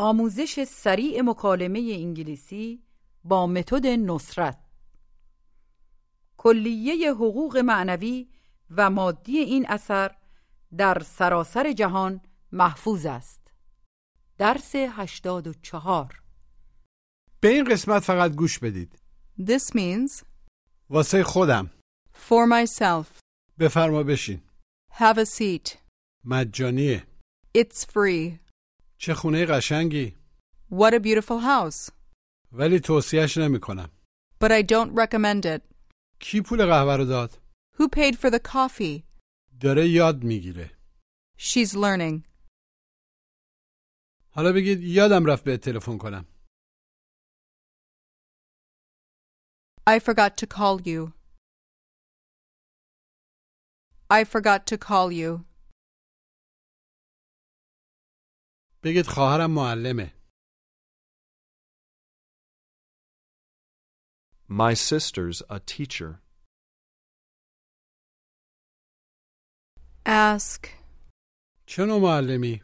[0.00, 2.82] آموزش سریع مکالمه انگلیسی
[3.24, 4.58] با متد نصرت.
[6.36, 8.28] کلیه حقوق معنوی
[8.70, 10.14] و مادی این اثر
[10.76, 12.20] در سراسر جهان
[12.52, 13.52] محفوظ است.
[14.38, 16.22] درس 84
[17.40, 18.98] به این قسمت فقط گوش بدید.
[19.40, 20.24] This means
[20.90, 21.70] واسه خودم.
[22.12, 23.20] For myself.
[23.58, 24.40] بفرما بشین.
[24.92, 25.76] Have a seat.
[26.24, 27.06] مجانیه.
[27.58, 28.47] It's free.
[28.97, 30.17] چه خونه قشنگی
[30.71, 31.91] What a beautiful house.
[32.51, 33.89] ولی توصیهش نمی کنم
[34.43, 35.61] But I don't recommend it.
[36.19, 37.31] کی پول قهوه رو داد
[37.77, 39.03] Who paid for the coffee?
[39.61, 40.77] داره یاد میگیره
[41.39, 42.21] She's learning.
[44.31, 46.25] حالا بگید یادم رفت به تلفن کنم
[49.89, 51.11] I forgot to call you.
[54.09, 55.31] I forgot to call you.
[58.83, 60.23] بگید خواهرم معلمه
[64.49, 66.21] My sister's a teacher.
[70.05, 70.67] Ask.
[71.65, 72.61] چه نوع معلمی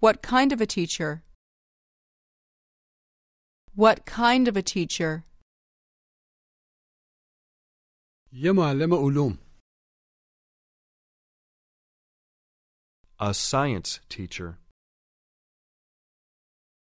[0.00, 1.22] What kind of a teacher?
[3.74, 5.24] What kind of a teacher?
[8.32, 9.38] یه معلم علوم
[13.18, 14.58] A science teacher.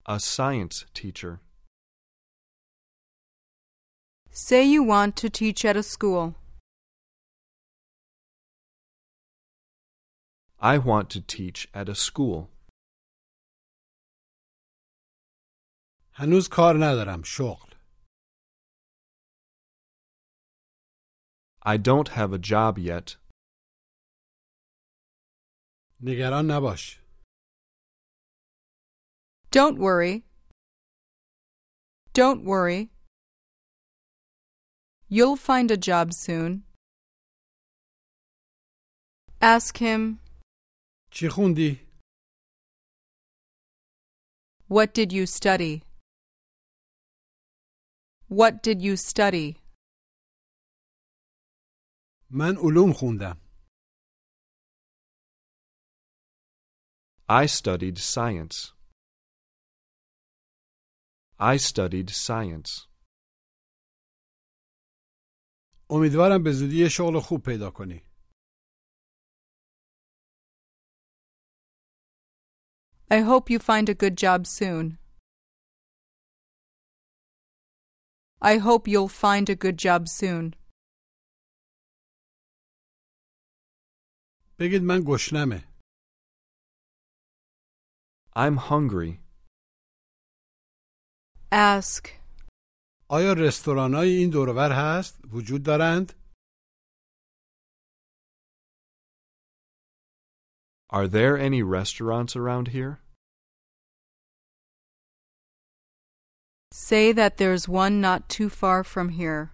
[0.06, 1.40] A science teacher.
[4.30, 6.36] Say you want to teach at a school.
[10.60, 12.50] I want to teach at a school.
[16.16, 17.76] هنوز کار ندارم شغل
[21.62, 23.18] I don't have a job yet.
[26.04, 27.00] نگران نباش
[29.52, 30.26] Don't worry.
[32.14, 32.92] Don't worry.
[35.08, 36.64] You'll find a job soon.
[39.42, 40.20] Ask him,
[41.12, 41.86] چی خوندی
[44.68, 45.84] What did you study?
[48.30, 49.56] What did you study?
[52.32, 53.38] من علوم خوندم
[57.30, 58.74] I studied science.
[61.40, 62.88] I studied science.
[65.90, 68.02] امیدوارم به زودی یه شغل خوب پیدا کنی
[73.12, 74.98] I hope you find a good job soon.
[78.42, 80.56] I hope you'll find a good job soon.
[84.60, 85.69] بگید من گشنمه
[88.36, 89.20] I'm hungry.
[91.52, 92.10] Ask,
[93.10, 96.14] آیا رستورانای این دورور هست وجود دارند
[100.90, 103.00] Are there any restaurants around here?
[106.76, 109.52] say that there's one not too far from here.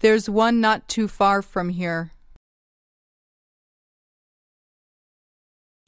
[0.00, 2.12] There's one not too far from here.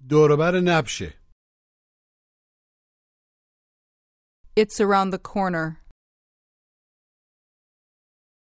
[0.09, 1.19] دوربر نبشه
[4.56, 5.66] It's around the corner.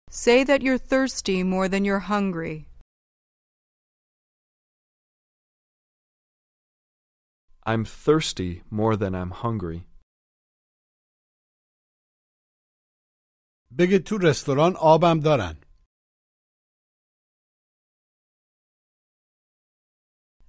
[0.10, 2.58] Say that you're thirsty more than you're hungry.
[7.64, 9.86] I'm thirsty more than I'm hungry.
[13.78, 15.58] بگید تو رستوران آبم دارن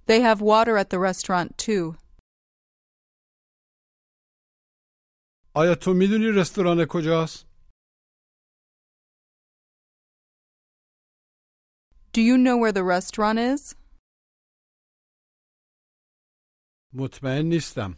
[0.05, 1.95] They have water at the restaurant too.
[5.55, 7.45] آیا تو میدونی رستوران کجاست
[12.13, 13.75] Do you know where the restaurant is?
[16.93, 17.97] مطمئن نیستم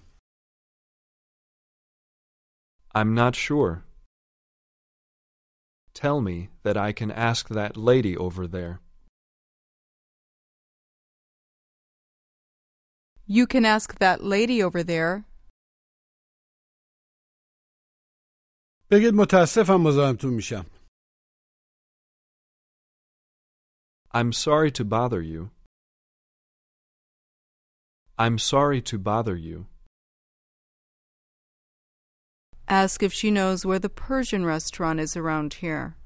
[2.95, 3.86] I'm not sure.
[5.94, 8.81] Tell me that I can ask that lady over there.
[13.28, 15.25] You can ask that lady over there.
[18.92, 20.66] بگید متاسفم مزاحمتون میشم
[24.16, 25.50] I'm sorry to bother you.
[28.19, 29.66] I'm sorry to bother you.
[32.68, 35.98] Ask if she knows where the Persian restaurant is around here.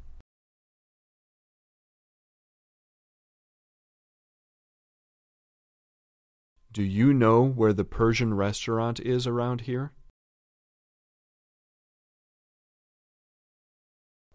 [6.71, 9.93] Do you know where the Persian restaurant is around here?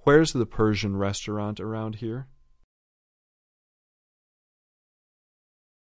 [0.05, 2.29] Where's the Persian restaurant around here?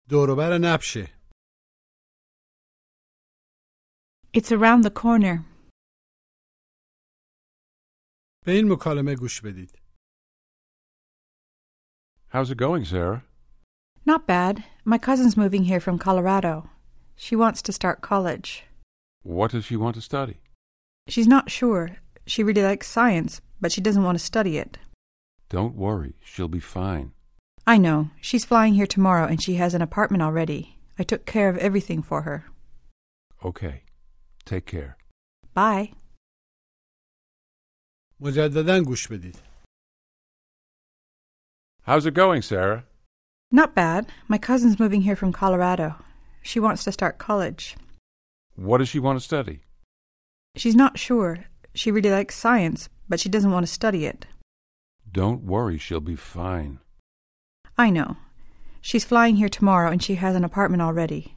[0.08, 1.08] دوروبر نبشه
[4.32, 5.44] It's around the corner.
[8.44, 9.78] به این مکالمه گوش بدید
[12.32, 13.24] How's it going, Sarah?
[14.04, 14.64] Not bad.
[14.84, 16.70] My cousin's moving here from Colorado.
[17.16, 18.64] She wants to start college.
[19.22, 20.36] What does she want to study?
[21.08, 21.96] She's not sure.
[22.26, 24.78] She really likes science, but she doesn't want to study it.
[25.48, 27.12] Don't worry, she'll be fine.
[27.66, 28.10] I know.
[28.20, 30.78] She's flying here tomorrow and she has an apartment already.
[30.98, 32.46] I took care of everything for her.
[33.44, 33.82] Okay.
[34.44, 34.96] Take care.
[35.54, 35.92] Bye.
[38.20, 39.36] مجددا گوش بدید
[41.86, 42.84] How's it going, Sarah?
[43.50, 44.06] Not bad.
[44.28, 45.96] My cousin's moving here from Colorado.
[46.42, 47.76] She wants to start college.
[48.54, 49.60] What does she want to study?
[50.56, 51.44] She's not sure.
[51.74, 54.26] She really likes science, but she doesn't want to study it.
[55.12, 56.78] Don't worry, she'll be fine.
[57.78, 58.16] I know.
[58.80, 61.36] She's flying here tomorrow and she has an apartment already.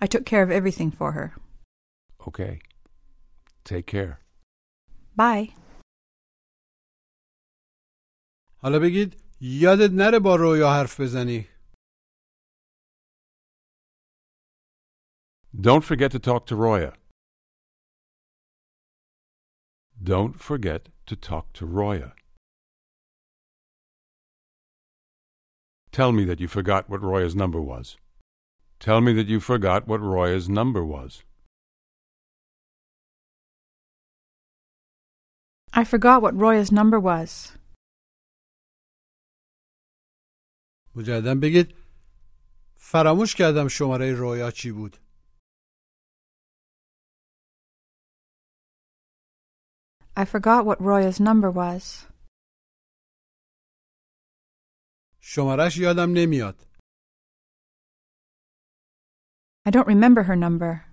[0.00, 1.34] I took care of everything for her.
[2.28, 2.60] Okay.
[3.64, 4.18] Take care.
[5.16, 5.54] Bye.
[8.62, 11.48] حالا بگید یادت نره با رویا حرف بزنی
[15.60, 16.94] Don't forget to talk to Roya.
[20.02, 22.14] Don't forget to talk to Roya.
[25.92, 27.98] Tell me that you forgot what Roya's number was.
[28.80, 31.22] Tell me that you forgot what Roya's number was.
[35.74, 37.52] I forgot what Roya's number was.
[40.97, 41.75] مجددا بگید
[42.75, 44.97] فراموش کردم شماره رویا چی بود
[50.17, 52.07] I forgot what Roya's number was.
[55.19, 56.67] شمارش یادم نمیاد
[59.67, 60.87] I don't remember her number.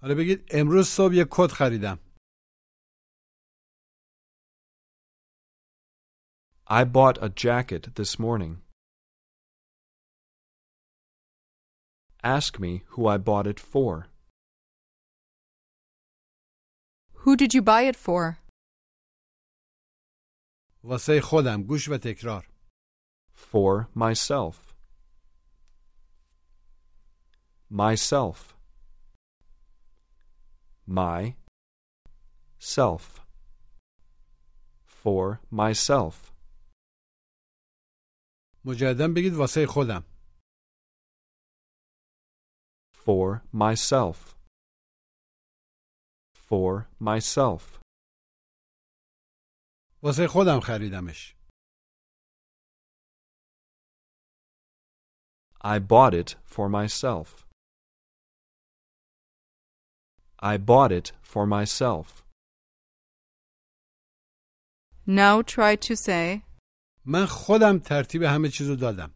[0.00, 1.98] حالا بگید امروز صبح یه کت خریدم
[6.71, 8.61] I bought a jacket this morning.
[12.23, 14.07] Ask me who I bought it for.
[17.23, 18.39] Who did you buy it for?
[20.83, 22.49] واسه خودم گوش و تکرار
[23.33, 24.73] For myself.
[27.69, 28.55] Myself.
[30.85, 31.35] My.
[32.59, 33.21] Self.
[34.85, 36.30] For myself.
[38.65, 40.03] مجددا بگید واسه خودم
[43.07, 44.35] For myself.
[46.49, 47.79] For myself.
[50.03, 51.35] واسه خودم خریدمش
[55.61, 57.47] I bought it for myself.
[60.39, 62.23] I bought it for myself.
[65.05, 66.43] Now try to say,
[67.05, 69.13] من خودم ترتیب همه چیزو دادم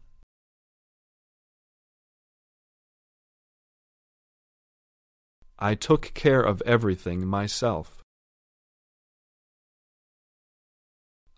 [5.58, 8.02] I took care of everything myself.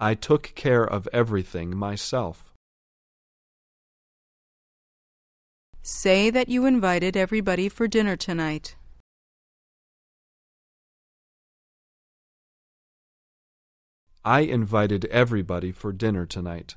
[0.00, 2.54] I took care of everything myself.
[5.86, 8.74] say that you invited everybody for dinner tonight.
[14.24, 16.76] I invited everybody for dinner tonight.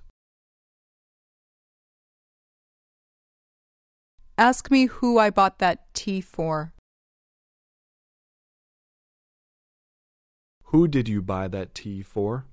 [4.37, 6.73] Ask me who I bought that tea for.
[10.71, 12.45] Who did you buy that tea for?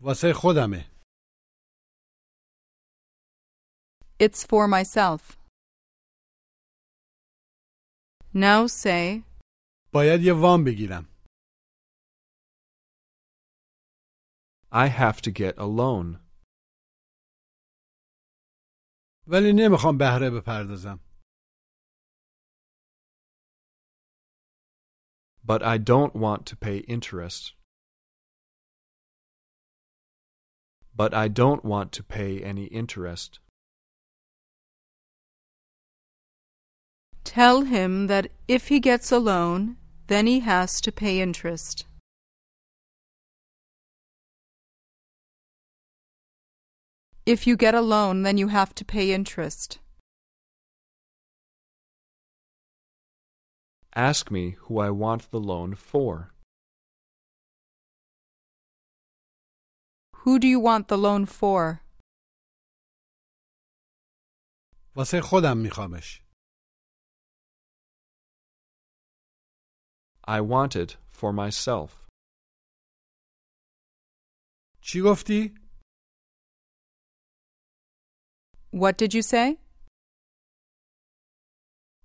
[0.00, 0.84] واسه خودمه
[4.18, 5.36] It's for myself.
[8.34, 9.22] Now say,
[9.92, 11.09] باید یه وام بگیرم
[14.72, 16.20] I have to get a loan,
[19.26, 21.00] ولی نمیخوام بهره بپردازم
[25.44, 27.54] but I don't want to pay interest.
[30.96, 33.38] But I don't want to pay any interest.
[37.26, 41.84] tell him that if he gets a loan, then he has to pay interest.
[47.26, 49.80] If you get a loan, then you have to pay interest.
[53.94, 56.32] Ask me who I want the loan for.
[60.22, 61.80] Who do you want the loan for?
[64.96, 66.22] واسه خودم میخوامش
[70.28, 72.06] I want it for myself.
[74.80, 75.59] چی گفتی؟
[78.72, 79.58] What did you say?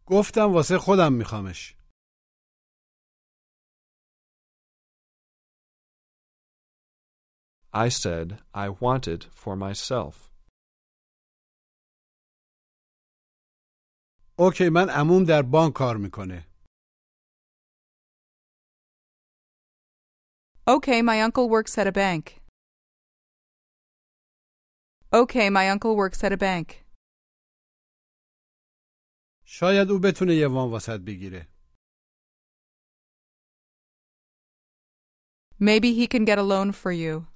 [0.07, 1.75] گفتم واسه خودم میخوامش
[7.73, 10.29] I said I want it for myself.
[14.39, 16.47] اوکی من عموم در بانک کار میکنه
[20.67, 22.41] Okay, my uncle works at a bank.
[25.13, 26.85] Okay, my uncle works at a bank.
[29.45, 31.47] شاید او بتونه یه وام واسط بگیره
[35.59, 37.27] Maybe he can get a loan for you.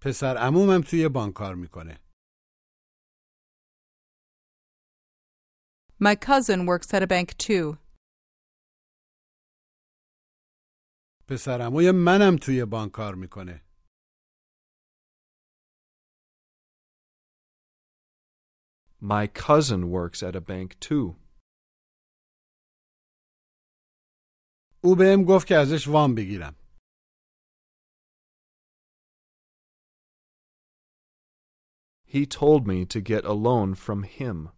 [0.00, 1.98] پسر عمومم توی بانک کار میکنه
[6.02, 7.76] My cousin works at a bank too.
[11.28, 13.62] پسر عموی منم توی بانک کار میکنه
[19.00, 21.16] My cousin works at a bank too.
[24.84, 26.56] او بهم گفت که ازش وام بگیرم
[32.04, 34.48] He told me to get a loan from him.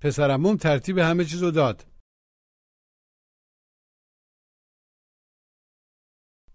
[0.00, 1.84] پسر عموم ترتیب همه چیزو داد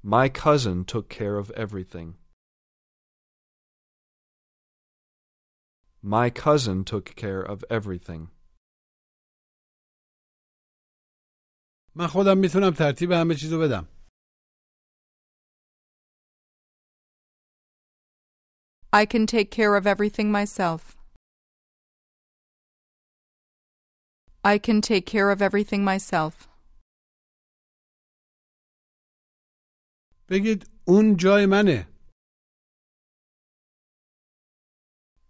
[0.04, 2.18] My cousin took care of everything.
[6.08, 8.30] My cousin took care of everything.
[11.96, 13.88] من خودم میتونم ترتیب همه چیزو بدم
[18.94, 20.98] I can take care of everything myself.
[24.44, 26.48] I can take care of everything myself.
[30.30, 31.88] بگید اون جای منه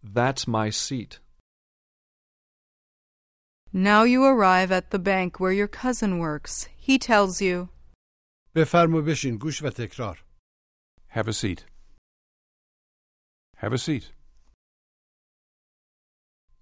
[0.04, 1.20] That's my seat.
[3.72, 6.70] Now you arrive at the bank where your cousin works.
[6.78, 7.70] He tells you,
[8.56, 10.24] بفرما بشین گوش و تکرار
[11.10, 11.66] Have a seat.
[13.58, 14.04] Have a seat.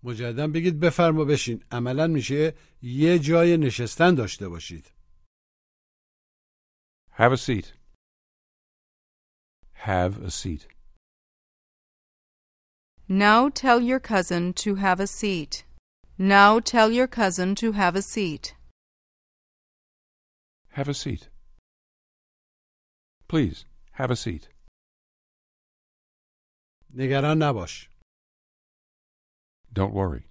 [0.04, 4.92] مجددا بگید بفرما بشین عملا میشه یه جای نشستن داشته باشید
[7.18, 7.74] Have a seat.
[9.74, 10.68] Have a seat.
[13.10, 15.54] Now tell your cousin to have a seat.
[16.18, 18.56] Now tell your cousin to have a seat.
[20.78, 21.24] Have a seat.
[23.28, 24.48] Please, have a seat.
[26.94, 27.90] نگران نباش
[29.76, 30.24] Don't worry.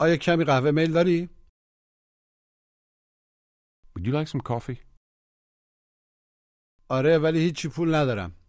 [0.00, 1.28] آیا کمی قهوه میل داری؟
[3.94, 4.78] Would you like some coffee?
[6.90, 8.39] آره ولی هیچی پول ندارم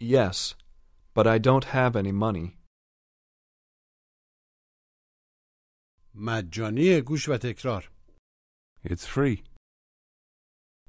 [0.00, 0.54] Yes,
[1.14, 2.58] but I don't have any money.
[6.14, 7.90] مجانیه گوش و تکرار
[8.84, 9.44] It's free.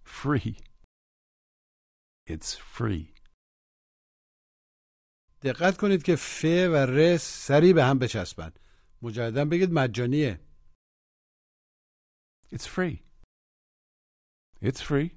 [0.05, 0.55] Free.
[2.29, 3.13] It's free.
[5.43, 8.51] دقت کنید که ف و ر سریع به هم بچسبن
[9.01, 10.39] مجددا بگید مجانیه
[12.53, 12.97] It's free.
[14.61, 15.11] It's free.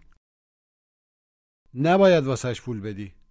[1.74, 3.21] نباید واسش پول بدی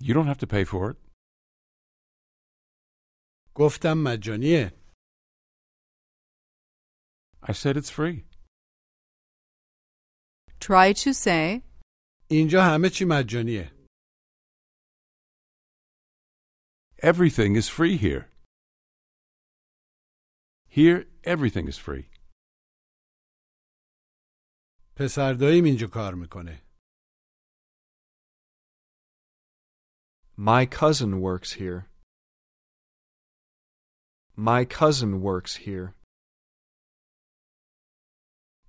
[0.00, 0.96] You don't have to pay for it.
[3.54, 4.72] گفتم مجانیه
[7.42, 8.24] I said it's free.
[10.60, 11.62] Try to say,
[12.30, 13.72] اینجا همه چی مجانیه
[17.02, 18.30] Everything is free here.
[20.68, 22.10] Here, everything is free.
[24.96, 26.62] پسر داییم اینجا کار میکنه
[30.36, 31.88] My cousin works here.
[34.36, 35.94] My cousin works here.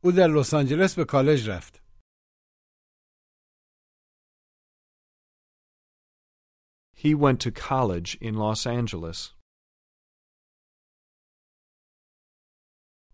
[0.03, 1.81] او در لس آنجلس به کالج رفت
[6.95, 9.33] He went to college in Los Angeles.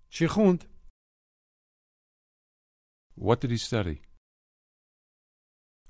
[0.10, 0.64] چی خوند؟
[3.16, 4.02] What did he study?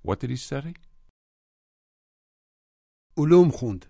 [0.01, 0.73] What did he study?
[3.17, 3.85] علوم خوند.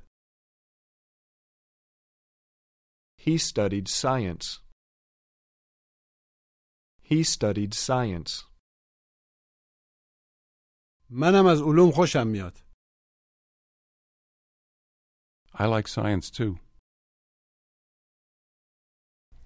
[3.17, 4.59] He studied science.
[7.01, 8.43] He studied science.
[11.09, 12.59] منم از علوم خوشم میاد.
[15.53, 16.57] I like science too.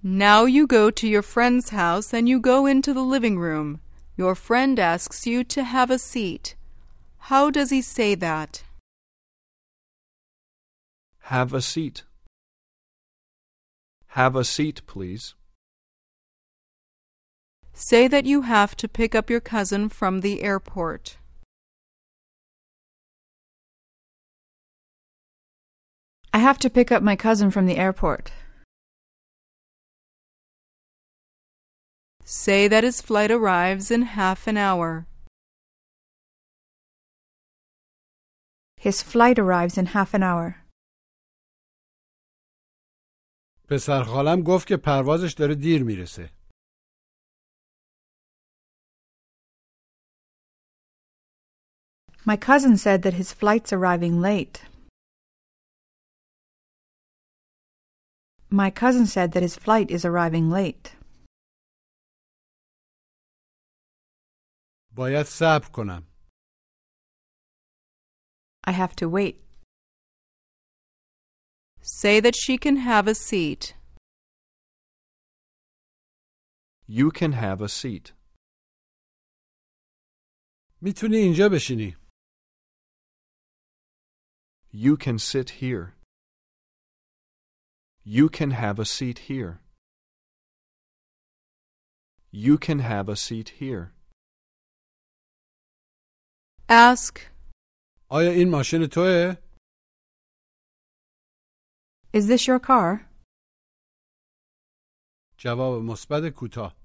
[0.02, 3.82] Now you go to your friend's house and you go into the living room.
[4.16, 6.56] Your friend asks you to have a seat.
[7.30, 8.64] How does he say that?
[11.33, 12.03] Have a seat.
[14.09, 15.35] Have a seat, please.
[17.73, 21.17] Say that you have to pick up your cousin from the airport.
[26.35, 28.31] I have to pick up my cousin from the airport.
[32.25, 35.07] Say that his flight arrives in half an hour.
[38.77, 40.62] His flight arrives in half an hour.
[43.69, 46.31] پسر خالم گفت که پروازش داره دیر می‌رسه.
[52.25, 54.57] My cousin said that his flight's arriving late.
[58.51, 60.97] My cousin said that his flight is arriving late.
[64.97, 66.07] باید صبر کنم.
[68.67, 69.52] I have to wait.
[71.82, 73.76] Say that she can have a seat.
[76.88, 78.14] You can have a seat.
[80.82, 81.96] میتونی اینجا بشینی.
[84.74, 85.96] You can sit here.
[88.06, 89.60] You can have a seat here.
[92.32, 93.94] You can have a seat here.
[96.70, 97.20] Ask,
[98.10, 99.41] آیا این ماشین توه؟
[102.14, 103.08] Is this your car?
[105.38, 106.76] جواب مثبت کوتاه.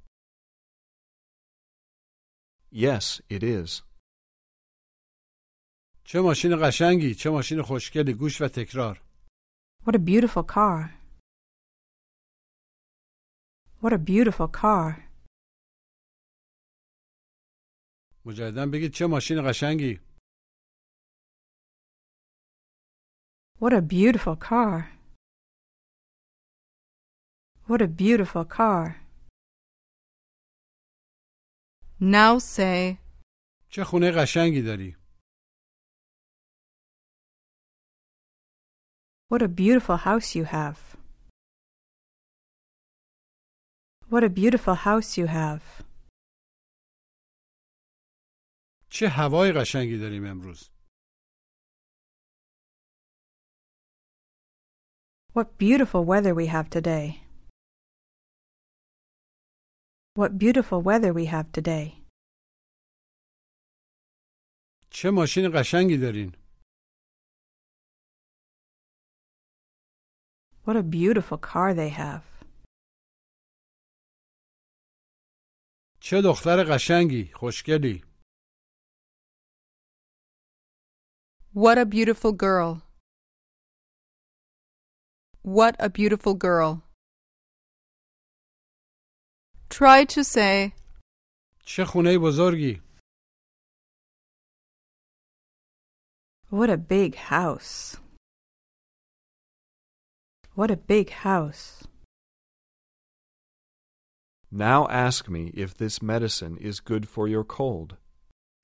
[2.72, 3.82] Yes, it is.
[6.04, 9.02] چه ماشین قشنگی، چه ماشین خوشگلی، گوش و تکرار.
[9.84, 11.02] What a beautiful car.
[13.82, 15.08] What a beautiful car.
[18.24, 20.00] مجددا بگید چه ماشین قشنگی.
[23.60, 24.95] What a beautiful car.
[27.66, 29.02] What a beautiful car.
[32.00, 32.98] now say,
[33.68, 34.96] چه خونه قشنگی داری.
[39.30, 40.78] What a beautiful house you have.
[44.10, 45.62] What a beautiful house you have.
[48.90, 50.70] چه هوای قشنگی داریم امروز.
[55.34, 57.25] What beautiful weather we have today.
[60.18, 62.02] What beautiful weather we have today.
[64.90, 66.32] چه ماشین قشنگی دارین.
[70.66, 72.22] What a beautiful car they have.
[76.00, 78.04] چه دختر قشنگی، خوشگلی.
[81.54, 82.82] What a beautiful girl.
[85.44, 86.85] What a beautiful girl.
[89.70, 90.72] Try to say,
[91.64, 92.82] چه خونه بزرگی.
[96.50, 97.96] What a big house.
[100.54, 101.84] What a big house.
[104.50, 107.96] Now ask me if this medicine is good for your cold.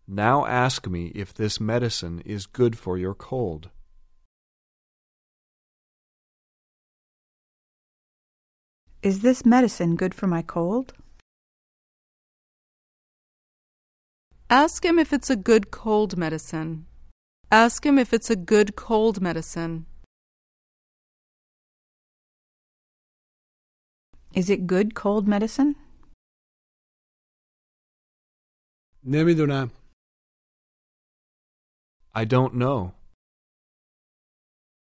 [0.06, 3.70] Now ask me if this medicine is good for your cold.
[9.02, 10.92] Is this medicine good for my cold?
[14.50, 16.86] ask him if it's a good cold medicine.
[17.50, 19.86] Ask him if it's a good cold medicine.
[24.34, 25.74] Is it good cold medicine?
[29.04, 29.70] نمیدونم.
[32.14, 32.92] I don't know.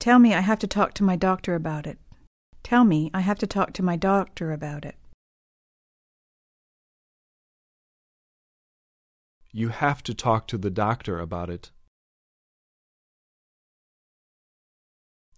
[0.00, 1.98] Tell me I have to talk to my doctor about it.
[2.62, 4.96] Tell me I have to talk to my doctor about it.
[9.52, 11.72] You have to talk to the doctor about it.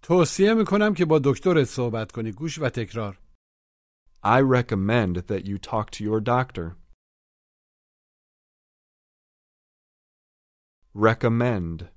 [0.01, 2.31] توصیه میکنم که با دکترت صحبت کنی.
[2.31, 3.19] گوش و تکرار.
[4.23, 6.75] I recommend that you talk to your doctor.
[10.93, 11.89] Recommend.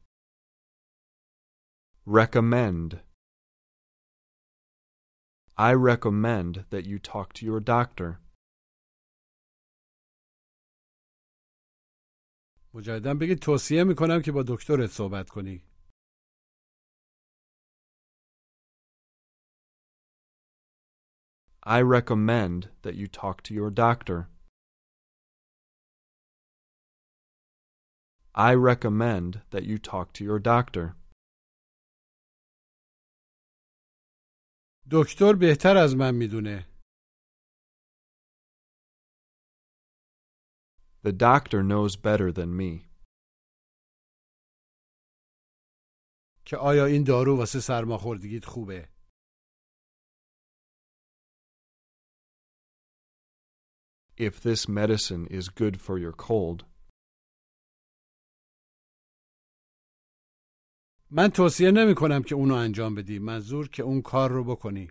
[2.06, 3.05] Recommend.
[5.56, 8.18] I recommend that you talk to your doctor.
[12.74, 15.62] مجددا بگید توصیه میکنم که با دکترت صحبت کنی
[21.64, 24.28] I recommend that you talk to your doctor.
[28.34, 30.96] I recommend that you talk to your doctor.
[34.91, 36.67] دکتر بهتر از من می‌دونه
[41.03, 42.87] The doctor knows better than me
[46.45, 48.89] که آیا این دارو واسه سرماخوردگیت خوبه
[54.17, 56.65] if this medicine is good for your cold.
[61.11, 64.89] من توصیه نمی کنم که اونو انجام بدی منظور که اون کار رو بکنی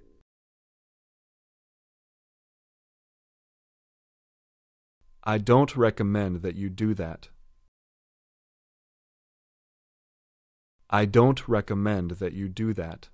[5.34, 7.30] I don't recommend that you do that.
[10.88, 13.08] I don't recommend that you do that.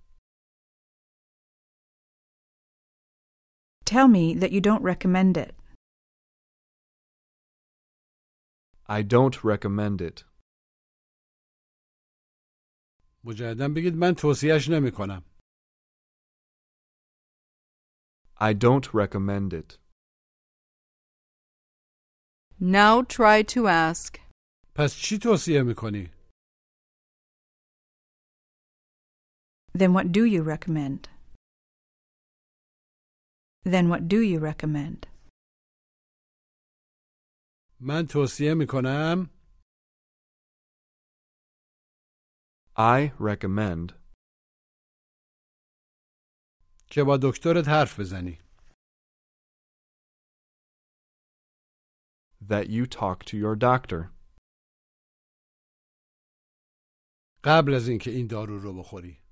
[3.87, 5.55] Tell me that you don't recommend it.
[8.87, 10.25] I don't recommend it.
[13.24, 15.24] مجددا بگید من توصیهش نمی کنم
[18.40, 19.80] I don't recommend it.
[22.60, 24.20] Now try to ask.
[24.76, 26.10] پس چی توصیه میکنی؟
[29.78, 31.10] Then what do you recommend?
[33.66, 35.08] Then what do you recommend?
[37.80, 39.30] من توصیه میکنم
[42.77, 43.93] I recommend.
[46.91, 48.39] که با دکترت حرف بزنی.
[52.43, 54.13] That you talk to your doctor.
[57.45, 59.23] قبل از اینکه این دارو رو بخوری.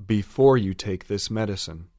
[0.00, 1.98] Before you take this medicine.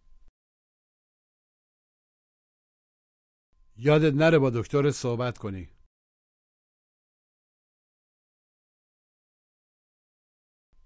[3.77, 5.78] یادت نره با دکترت صحبت کنی.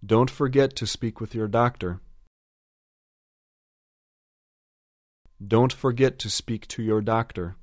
[0.04, 2.00] Don't forget to speak with your doctor.
[5.54, 7.56] Don't forget to speak to your doctor.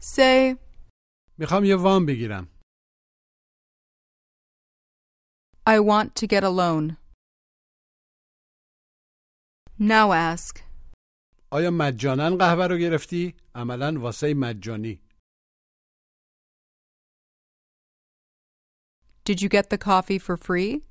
[0.00, 0.56] Say,
[1.38, 2.48] میخوام یه وام بگیرم
[5.66, 6.96] I want to get a loan.
[9.78, 10.64] Now ask,
[11.52, 15.00] آیا مجانا قهوه رو گرفتی؟ عملا واسه مجانی
[19.24, 20.82] did you get the coffee for free?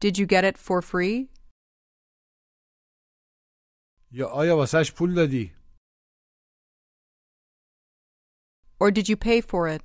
[0.00, 1.28] Did you get it for free?
[4.12, 5.54] یا آیا واسهش پول دادی؟
[8.80, 9.82] Or did you pay for it?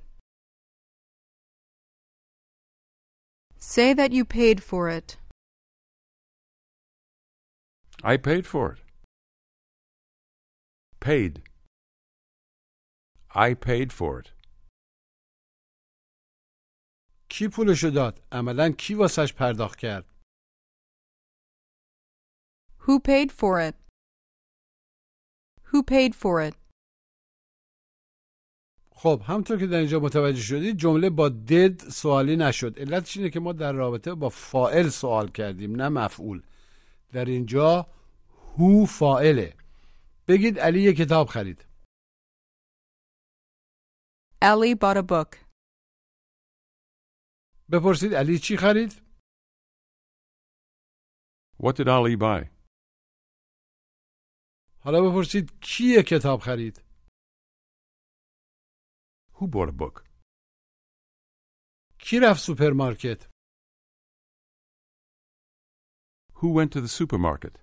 [3.58, 5.16] Say that you paid for it.
[8.04, 8.80] I paid for it.
[11.00, 11.42] Paid.
[13.46, 14.28] I paid for it.
[17.29, 20.05] کی پولشو داد؟ عملا کی واسهش پرداخت کرد؟
[22.79, 23.75] Who paid for it?
[25.71, 26.55] Who paid for it?
[28.91, 33.39] خب همطور که در اینجا متوجه شدید جمله با دد سوالی نشد علتش اینه که
[33.39, 36.41] ما در رابطه با فائل سوال کردیم نه مفعول
[37.13, 37.87] در اینجا
[38.57, 39.53] هو فائله
[40.27, 41.65] بگید علی یه کتاب خرید
[44.41, 45.48] Ellie bought a book.
[47.71, 48.91] بپرسید علی چی خرید؟
[51.63, 52.49] What did Ali buy?
[54.83, 56.77] حالا بپرسید کی یه کتاب خرید؟
[59.33, 60.09] Who bought a book?
[61.99, 63.29] کی رفت سوپرمارکت؟
[66.33, 67.59] Who went to the supermarket?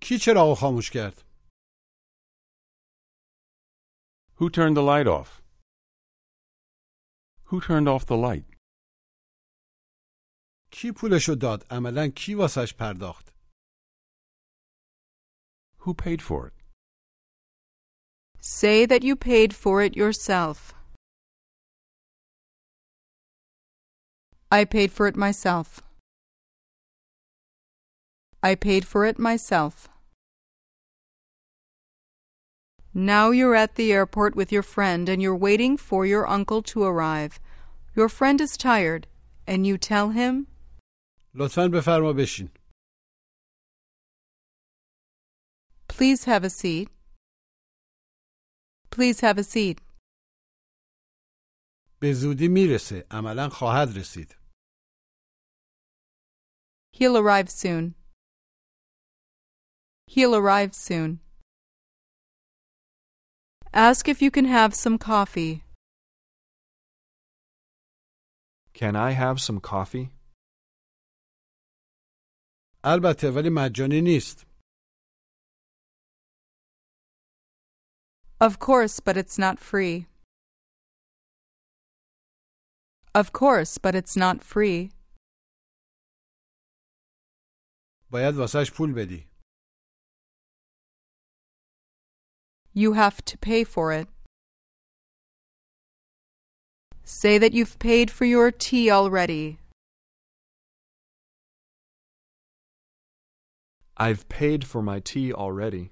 [0.00, 1.22] کی چراغ خاموش کرد؟
[4.36, 5.41] Who turned the light off?
[7.51, 8.45] Who turned off the light?
[10.71, 13.31] کی پولشو داد؟ عملا کی واسش پرداخت؟
[15.79, 16.53] Who paid for it?
[18.41, 20.73] Say that you paid for it yourself.
[24.51, 25.81] I paid for it myself.
[28.43, 29.89] I paid for it myself.
[32.93, 36.83] Now you're at the airport with your friend and you're waiting for your uncle to
[36.83, 37.39] arrive.
[37.95, 39.07] Your friend is tired
[39.47, 40.47] and you tell him,
[41.35, 42.49] لطفا بفرما بشین
[45.87, 46.89] Please have a seat.
[48.91, 49.81] Please have a seat.
[51.99, 54.35] به زودی میرسه عملا خواهد رسید
[56.93, 57.93] He'll arrive soon.
[60.07, 61.19] He'll arrive soon.
[63.73, 65.63] Ask if you can have some coffee.
[68.73, 70.09] Can I have some coffee?
[72.85, 74.47] البته ولی مجانی نیست
[78.39, 80.05] Of course, but it's not free.
[83.15, 84.91] Of course, but it's not free.
[88.11, 89.27] باید واسهش پول بدی
[92.75, 94.07] You have to pay for it.
[97.03, 99.59] Say that you've paid for your tea already.
[103.95, 105.91] I've paid for my tea already.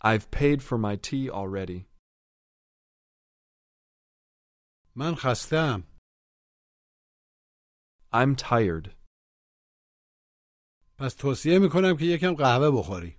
[0.00, 1.86] I've paid for my tea already.
[4.94, 5.82] من خستم
[8.12, 8.94] I'm tired.
[10.98, 13.15] پس توصیه میکنم که یکم قهوه بخوری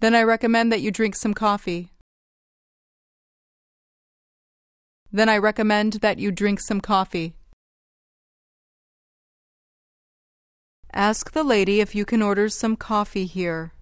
[0.00, 1.92] Then I recommend that you drink some coffee.
[5.12, 7.34] Then I recommend that you drink some coffee.
[10.92, 13.72] Ask the lady if you can order some coffee here.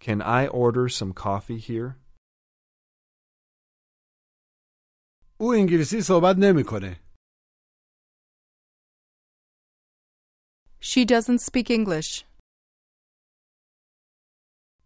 [0.00, 1.96] Can I order some coffee here?
[5.40, 7.00] او انگلیسی صحبت نمیکنه
[10.80, 12.24] She doesn't speak English,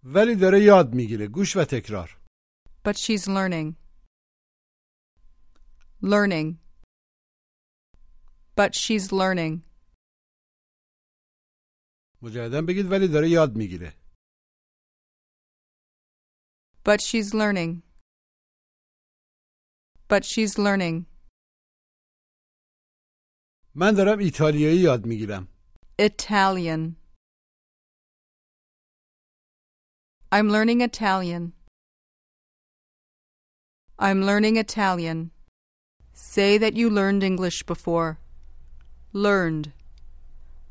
[0.05, 2.19] ولی داره یاد میگیره گوش و تکرار
[2.85, 3.77] but she's learning.
[6.01, 6.49] Learning.
[8.57, 9.63] But she's learning.
[12.23, 13.95] مجددا بگید ولی داره یاد میگیره
[16.85, 17.83] But she's learning.
[20.11, 21.07] But she's learning.
[23.75, 25.49] من دارم ایتالیایی یاد میگیرم
[26.00, 26.96] Italian.
[30.32, 31.54] I'm learning Italian.
[34.00, 35.30] I'm learning Italian.
[36.14, 38.18] Say that you learned English before.
[39.14, 39.72] Learned.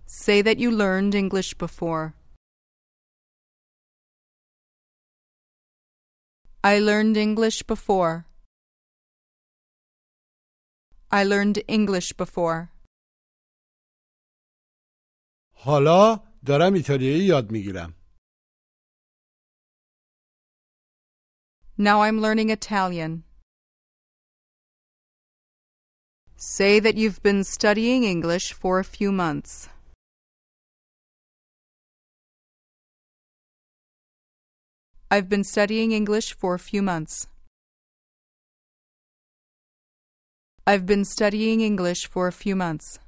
[0.07, 2.15] Say that you learned English before.
[6.65, 8.27] I learned English before.
[11.13, 12.73] I learned English before.
[15.62, 17.94] حالا دارم ایتالیایی یاد میگیرم
[21.80, 23.24] Now I'm learning Italian.
[26.38, 29.70] Say that you've been studying English for a few months.
[35.10, 37.28] I've been studying English for a few months.
[40.66, 43.00] I've been studying English for a few months.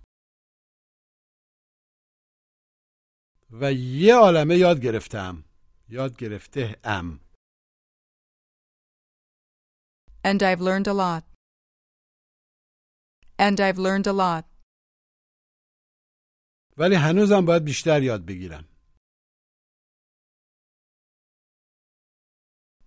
[3.53, 5.43] و یه عالمه یاد گرفتم
[5.89, 7.19] یاد گرفته ام
[10.23, 11.23] And I've learned a lot.
[13.39, 14.45] And I've learned a lot.
[16.77, 18.65] ولی هنوزم باید بیشتر یاد بگیرم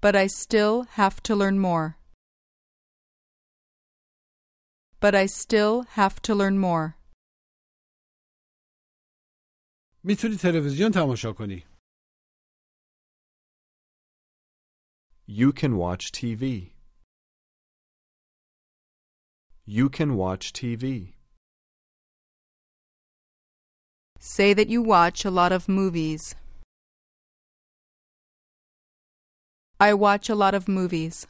[0.02, 1.96] But I still have to learn more.
[5.00, 6.95] But I still have to learn more.
[10.06, 11.64] میتونی تلویزیون تماشا کنی
[15.28, 16.72] You can watch TV.
[19.64, 21.14] You can watch TV.
[24.18, 26.34] Say that you watch a lot of movies.
[29.80, 31.26] I watch a lot of movies.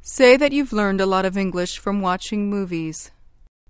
[0.00, 3.10] Say that you've learned a lot of English from watching movies.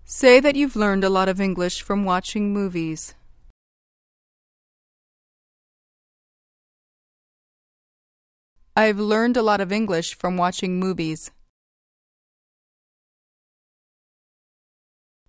[0.09, 3.13] Say that you've learned a lot of English from watching movies.
[8.73, 11.31] I've learned a lot of English from watching movies.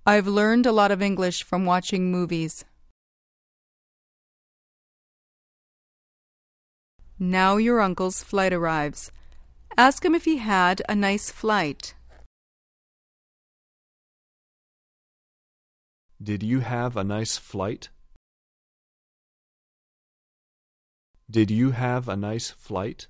[0.06, 2.64] I've learned a lot of English from watching movies.
[7.18, 9.10] Now your uncle's flight arrives.
[9.76, 11.94] Ask him if he had a nice flight.
[16.21, 17.89] Did you have a nice flight?
[21.29, 23.07] Did you have a nice flight?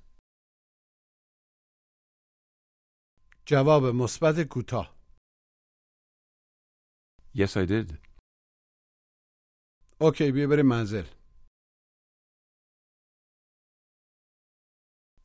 [3.46, 4.94] جواب مثبت کوتاه
[7.36, 7.98] Yes, I did.
[10.00, 11.04] اوکی بیا بریم منزل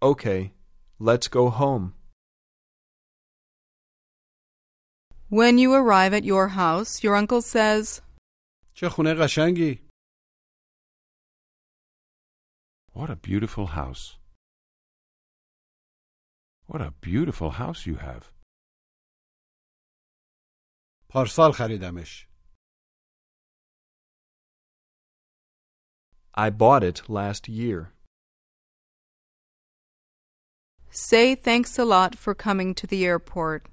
[0.01, 0.53] Okay,
[0.99, 1.93] let's go home.
[5.29, 8.01] When you arrive at your house, your uncle says,
[8.73, 9.89] چه خونه قشنگی
[12.93, 14.17] What a beautiful house.
[16.65, 18.31] What a beautiful house you have.
[21.09, 22.27] پارسال خریدمش
[26.33, 27.93] I bought it last year.
[30.89, 33.67] Say thanks a lot for coming to the airport.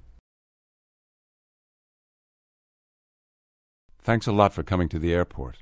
[4.00, 5.56] Thanks a lot for coming to the airport.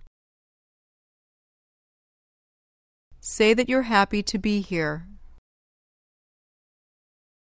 [3.21, 5.07] Say that you're happy to be here.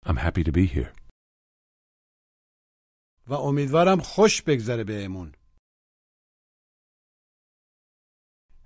[0.05, 0.93] I'm happy to be here.
[3.29, 5.33] و امیدوارم خوش بگذره بهمون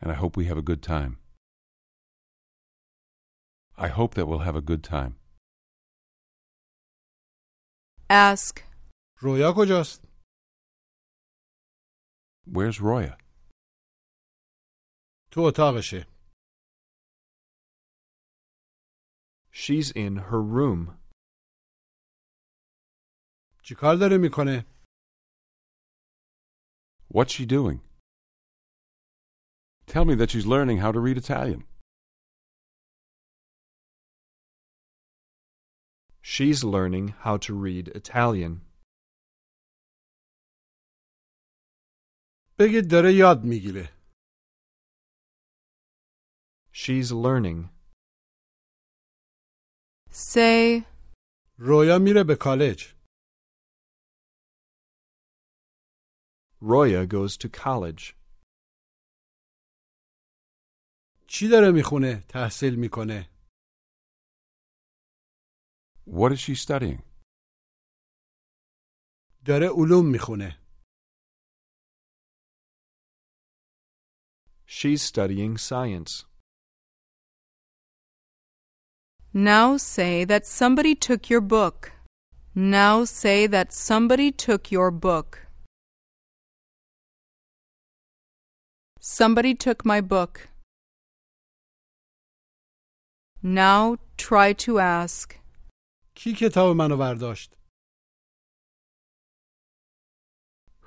[0.01, 1.19] And I hope we have a good time.
[3.77, 5.13] I hope that we'll have a good time.
[8.11, 8.61] Ask,
[9.21, 10.06] رویا کجاست
[12.47, 13.19] Where's Roya?
[15.31, 16.07] تو اتاقشه
[19.55, 20.99] She's in her room.
[23.65, 24.67] چیکار داره میکنه
[27.15, 27.81] What's she doing?
[29.87, 31.63] Tell me that she's learning how to read Italian.
[36.23, 38.63] She's learning how to read Italian.
[42.59, 44.03] بگید داره یاد میگیره
[46.75, 47.69] She's learning.
[50.11, 50.85] say,
[51.59, 52.95] رویا میره به کالج
[56.63, 58.15] Roya goes to college.
[61.27, 63.29] چی داره میخونه تحصیل میکنه
[66.07, 67.03] What is she studying?
[69.47, 70.59] داره علوم میخونه
[74.67, 76.25] She's studying science.
[79.35, 81.93] Now say that somebody took your book.
[82.55, 85.47] Now say that somebody took your book.
[89.01, 90.49] Somebody took my book.
[93.43, 95.35] Now try to ask,
[96.15, 97.55] کی کتاب منو برداشت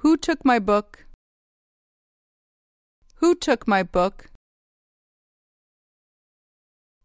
[0.04, 1.06] Who took my book?
[3.22, 4.32] Who took my book?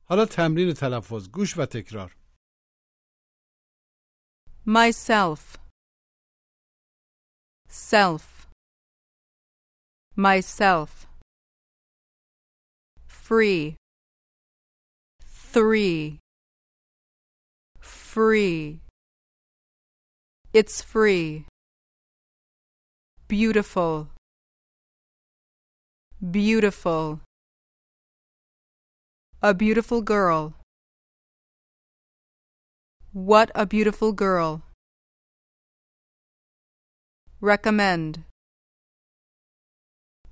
[0.08, 2.16] حالا تمرین تلفظ گوش و تکرار
[4.66, 5.56] Myself.
[7.68, 8.46] Self.
[10.16, 11.06] Myself.
[13.06, 13.76] Free.
[15.22, 16.18] Three.
[17.80, 18.80] Free.
[20.52, 21.46] It's free.
[23.28, 24.10] Beautiful.
[26.24, 27.20] Beautiful.
[29.42, 30.54] A beautiful girl.
[33.12, 34.62] What a beautiful girl.
[37.40, 38.24] Recommend.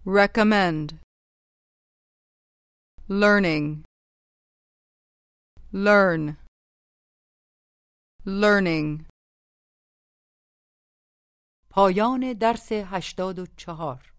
[0.05, 0.99] Recommend.
[3.09, 3.85] Learning.
[5.73, 6.37] Learn.
[8.25, 9.07] Learning.
[11.71, 14.12] پایان درس هشتاد و چهار